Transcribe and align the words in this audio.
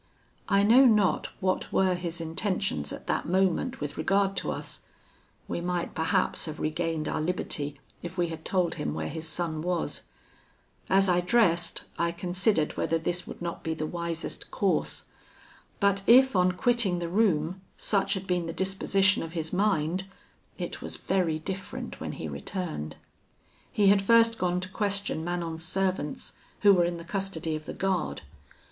"I 0.49 0.63
know 0.63 0.83
not 0.83 1.27
what 1.41 1.71
were 1.71 1.93
his 1.93 2.19
intentions 2.19 2.91
at 2.91 3.05
that 3.05 3.27
moment 3.27 3.79
with 3.79 3.99
regard 3.99 4.35
to 4.37 4.51
us; 4.51 4.81
we 5.47 5.61
might 5.61 5.93
perhaps 5.93 6.45
have 6.45 6.59
regained 6.59 7.07
our 7.07 7.21
liberty 7.21 7.79
if 8.01 8.17
we 8.17 8.29
had 8.29 8.43
told 8.43 8.73
him 8.81 8.95
where 8.95 9.09
his 9.09 9.27
son 9.27 9.61
was. 9.61 10.01
As 10.89 11.07
I 11.07 11.21
dressed, 11.21 11.83
I 11.99 12.11
considered 12.11 12.77
whether 12.77 12.97
this 12.97 13.27
would 13.27 13.43
not 13.43 13.61
be 13.61 13.75
the 13.75 13.85
wisest 13.85 14.49
course. 14.49 15.05
But 15.79 16.01
if, 16.07 16.35
on 16.35 16.53
quitting 16.53 16.97
the 16.97 17.07
room, 17.07 17.61
such 17.77 18.15
had 18.15 18.25
been 18.25 18.47
the 18.47 18.53
disposition 18.53 19.21
of 19.21 19.33
his 19.33 19.53
mind, 19.53 20.05
it 20.57 20.81
was 20.81 20.97
very 20.97 21.37
different 21.37 21.99
when 22.01 22.13
he 22.13 22.27
returned. 22.27 22.95
He 23.71 23.89
had 23.89 24.01
first 24.01 24.39
gone 24.39 24.61
to 24.61 24.69
question 24.69 25.23
Manon's 25.23 25.63
servants, 25.63 26.33
who 26.61 26.73
were 26.73 26.85
in 26.85 26.97
the 26.97 27.03
custody 27.03 27.55
of 27.55 27.65
the 27.67 27.73
guard. 27.73 28.23